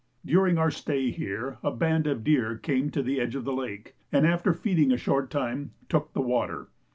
During 0.25 0.57
our 0.57 0.71
stay 0.71 1.11
here 1.11 1.59
a 1.61 1.69
band 1.69 2.07
of 2.07 2.23
deer 2.23 2.57
came 2.57 2.89
to 2.89 3.03
the 3.03 3.19
edge 3.21 3.35
of 3.35 3.43
the 3.45 3.53
lake, 3.53 3.93
and 4.11 4.25
after 4.25 4.51
feeding 4.51 4.91
a 4.91 4.97
short 4.97 5.29
time 5.29 5.73
took 5.89 6.13
the 6.13 6.21
water. 6.21 6.69